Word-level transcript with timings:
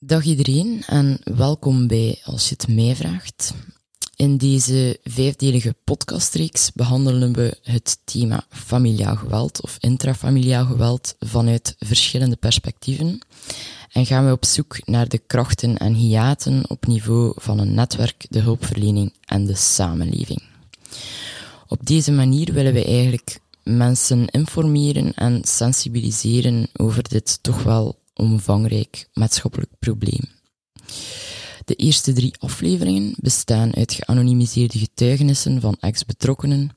Dag 0.00 0.24
iedereen 0.24 0.82
en 0.86 1.18
welkom 1.24 1.86
bij 1.86 2.20
Als 2.24 2.48
je 2.48 2.54
het 2.58 2.68
mij 2.68 2.96
vraagt. 2.96 3.54
In 4.16 4.36
deze 4.36 4.98
vijfdelige 5.02 5.74
podcastreeks 5.84 6.72
behandelen 6.72 7.32
we 7.32 7.58
het 7.62 7.98
thema 8.04 8.46
familiaal 8.50 9.16
geweld 9.16 9.62
of 9.62 9.76
intrafamiliaal 9.80 10.64
geweld 10.64 11.16
vanuit 11.18 11.76
verschillende 11.78 12.36
perspectieven 12.36 13.26
en 13.92 14.06
gaan 14.06 14.26
we 14.26 14.32
op 14.32 14.44
zoek 14.44 14.86
naar 14.86 15.08
de 15.08 15.18
krachten 15.18 15.76
en 15.76 15.94
hiaten 15.94 16.70
op 16.70 16.86
niveau 16.86 17.32
van 17.36 17.58
een 17.58 17.74
netwerk, 17.74 18.26
de 18.30 18.40
hulpverlening 18.40 19.12
en 19.24 19.46
de 19.46 19.54
samenleving. 19.54 20.42
Op 21.68 21.86
deze 21.86 22.12
manier 22.12 22.52
willen 22.52 22.72
we 22.72 22.84
eigenlijk 22.84 23.40
mensen 23.62 24.26
informeren 24.26 25.14
en 25.14 25.44
sensibiliseren 25.44 26.68
over 26.76 27.08
dit 27.08 27.38
toch 27.42 27.62
wel 27.62 27.98
omvangrijk 28.18 29.08
maatschappelijk 29.12 29.70
probleem. 29.78 30.37
De 31.68 31.74
eerste 31.74 32.12
drie 32.12 32.34
afleveringen 32.38 33.14
bestaan 33.16 33.74
uit 33.74 33.92
geanonimiseerde 33.92 34.78
getuigenissen 34.78 35.60
van 35.60 35.76
ex-betrokkenen. 35.80 36.70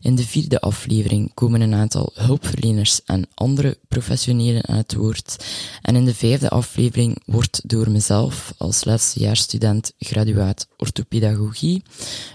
In 0.00 0.14
de 0.14 0.26
vierde 0.26 0.60
aflevering 0.60 1.34
komen 1.34 1.60
een 1.60 1.74
aantal 1.74 2.10
hulpverleners 2.14 3.00
en 3.04 3.26
andere 3.34 3.78
professionelen 3.88 4.68
aan 4.68 4.76
het 4.76 4.94
woord. 4.94 5.44
En 5.82 5.96
in 5.96 6.04
de 6.04 6.14
vijfde 6.14 6.50
aflevering 6.50 7.18
wordt 7.26 7.60
door 7.64 7.90
mezelf 7.90 8.54
als 8.58 8.84
laatstejaarsstudent 8.84 9.92
graduaat 9.98 10.68
orthopedagogie, 10.76 11.82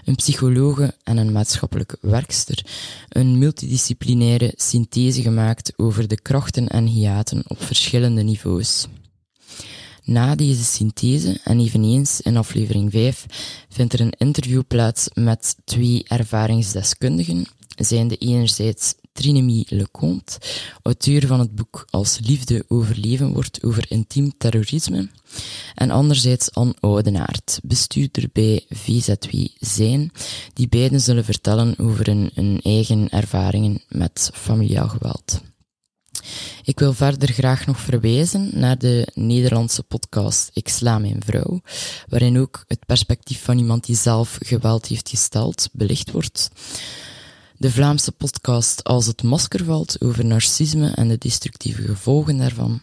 een 0.04 0.14
psychologe 0.14 0.94
en 1.04 1.16
een 1.16 1.32
maatschappelijke 1.32 1.98
werkster 2.00 2.64
een 3.08 3.38
multidisciplinaire 3.38 4.52
synthese 4.56 5.22
gemaakt 5.22 5.72
over 5.76 6.08
de 6.08 6.20
krachten 6.20 6.68
en 6.68 6.86
hiaten 6.86 7.42
op 7.46 7.62
verschillende 7.62 8.22
niveaus. 8.22 8.86
Na 10.04 10.34
deze 10.34 10.64
synthese, 10.64 11.40
en 11.44 11.60
eveneens 11.60 12.20
in 12.20 12.36
aflevering 12.36 12.90
5, 12.90 13.26
vindt 13.68 13.92
er 13.92 14.00
een 14.00 14.14
interview 14.18 14.62
plaats 14.68 15.08
met 15.14 15.56
twee 15.64 16.04
ervaringsdeskundigen, 16.08 17.46
zijnde 17.76 18.16
enerzijds 18.16 18.94
Trinemy 19.12 19.64
Leconte, 19.68 20.38
auteur 20.82 21.26
van 21.26 21.38
het 21.38 21.54
boek 21.54 21.86
Als 21.90 22.18
liefde 22.22 22.64
overleven 22.68 23.32
wordt 23.32 23.62
over 23.64 23.84
intiem 23.88 24.32
terrorisme, 24.38 25.08
en 25.74 25.90
anderzijds 25.90 26.52
Anne 26.52 26.74
Oudenaard, 26.80 27.60
bestuurder 27.62 28.28
bij 28.32 28.64
VZW 28.68 29.46
Zijn, 29.58 30.12
die 30.54 30.68
beiden 30.68 31.00
zullen 31.00 31.24
vertellen 31.24 31.78
over 31.78 32.06
hun, 32.06 32.30
hun 32.34 32.60
eigen 32.62 33.08
ervaringen 33.08 33.82
met 33.88 34.30
familiaal 34.34 34.88
geweld. 34.88 35.40
Ik 36.70 36.78
wil 36.78 36.92
verder 36.92 37.32
graag 37.32 37.66
nog 37.66 37.80
verwijzen 37.80 38.50
naar 38.52 38.78
de 38.78 39.08
Nederlandse 39.14 39.82
podcast 39.82 40.50
Ik 40.52 40.68
sla 40.68 40.98
mijn 40.98 41.22
vrouw, 41.24 41.60
waarin 42.08 42.38
ook 42.38 42.64
het 42.66 42.86
perspectief 42.86 43.42
van 43.42 43.58
iemand 43.58 43.86
die 43.86 43.96
zelf 43.96 44.38
geweld 44.42 44.86
heeft 44.86 45.08
gesteld 45.08 45.68
belicht 45.72 46.10
wordt. 46.10 46.50
De 47.56 47.70
Vlaamse 47.70 48.12
podcast 48.12 48.84
Als 48.84 49.06
het 49.06 49.22
masker 49.22 49.64
valt 49.64 50.00
over 50.00 50.24
narcisme 50.24 50.90
en 50.90 51.08
de 51.08 51.18
destructieve 51.18 51.82
gevolgen 51.82 52.36
daarvan. 52.36 52.82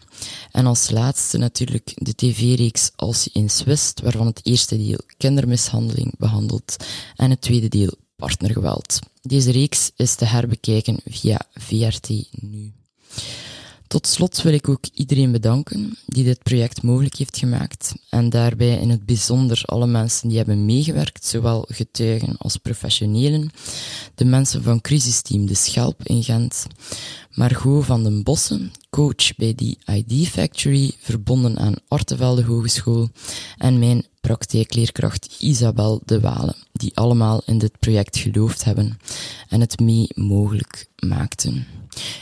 En 0.52 0.66
als 0.66 0.90
laatste 0.90 1.38
natuurlijk 1.38 1.92
de 1.94 2.14
tv-reeks 2.14 2.90
Als 2.96 3.24
je 3.24 3.30
eens 3.32 3.62
wist, 3.62 4.00
waarvan 4.00 4.26
het 4.26 4.40
eerste 4.42 4.76
deel 4.76 5.00
kindermishandeling 5.16 6.14
behandelt 6.18 6.76
en 7.16 7.30
het 7.30 7.40
tweede 7.40 7.68
deel 7.68 7.92
partnergeweld. 8.16 8.98
Deze 9.22 9.50
reeks 9.50 9.90
is 9.96 10.14
te 10.14 10.24
herbekijken 10.24 11.00
via 11.04 11.40
VRT 11.54 12.08
Nu. 12.30 12.72
Tot 13.88 14.06
slot 14.06 14.42
wil 14.42 14.52
ik 14.52 14.68
ook 14.68 14.84
iedereen 14.94 15.32
bedanken 15.32 15.98
die 16.06 16.24
dit 16.24 16.42
project 16.42 16.82
mogelijk 16.82 17.16
heeft 17.16 17.38
gemaakt 17.38 17.94
en 18.10 18.30
daarbij 18.30 18.78
in 18.80 18.90
het 18.90 19.06
bijzonder 19.06 19.62
alle 19.64 19.86
mensen 19.86 20.28
die 20.28 20.36
hebben 20.36 20.64
meegewerkt, 20.64 21.24
zowel 21.24 21.64
getuigen 21.68 22.36
als 22.38 22.56
professionelen, 22.56 23.50
de 24.14 24.24
mensen 24.24 24.62
van 24.62 24.80
crisisteam 24.80 25.46
De 25.46 25.54
Schelp 25.54 26.02
in 26.02 26.22
Gent, 26.22 26.66
Margot 27.30 27.84
van 27.84 28.02
den 28.02 28.22
Bossen, 28.22 28.72
coach 28.90 29.36
bij 29.36 29.54
die 29.54 29.78
ID 29.86 30.28
Factory, 30.28 30.92
verbonden 30.98 31.58
aan 31.58 31.74
Artevelde 31.88 32.44
Hogeschool, 32.44 33.08
en 33.56 33.78
mijn 33.78 34.06
praktijkleerkracht 34.28 35.36
Isabel 35.38 36.00
de 36.04 36.20
Walen, 36.20 36.56
die 36.72 36.92
allemaal 36.94 37.42
in 37.46 37.58
dit 37.58 37.78
project 37.78 38.16
geloofd 38.16 38.64
hebben 38.64 38.98
en 39.48 39.60
het 39.60 39.80
mee 39.80 40.08
mogelijk 40.14 40.86
maakten. 40.98 41.66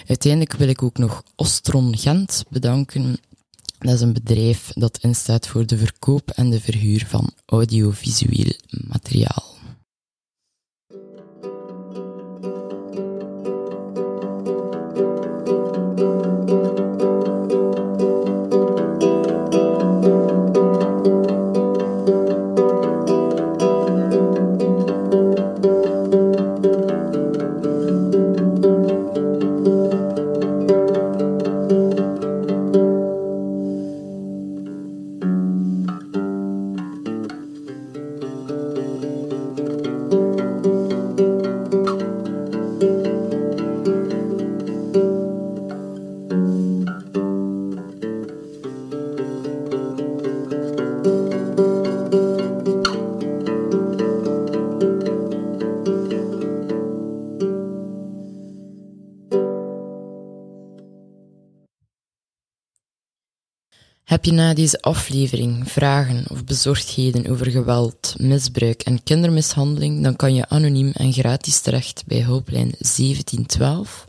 Uiteindelijk 0.07 0.53
wil 0.53 0.69
ik 0.69 0.83
ook 0.83 0.99
nog 0.99 1.23
Ostron 1.37 1.97
Gent 1.99 2.45
bedanken. 2.49 3.19
Dat 3.79 3.95
is 3.95 4.01
een 4.01 4.13
bedrijf 4.13 4.71
dat 4.75 4.99
instaat 5.01 5.47
voor 5.47 5.67
de 5.67 5.79
verkoop 5.79 6.31
en 6.31 6.51
de 6.51 6.61
verhuur 6.61 7.07
van 7.07 7.33
audiovisueel 7.47 8.53
materiaal. 8.71 9.56
Heb 64.17 64.25
je 64.25 64.33
na 64.33 64.55
deze 64.55 64.81
aflevering 64.81 65.73
vragen 65.73 66.25
of 66.29 66.45
bezorgdheden 66.45 67.31
over 67.31 67.51
geweld, 67.51 68.15
misbruik 68.19 68.83
en 68.83 69.03
kindermishandeling, 69.03 70.03
dan 70.03 70.17
kan 70.17 70.35
je 70.35 70.49
anoniem 70.49 70.91
en 70.91 71.13
gratis 71.13 71.61
terecht 71.61 72.03
bij 72.07 72.21
hulplijn 72.21 72.75
1712, 72.79 74.07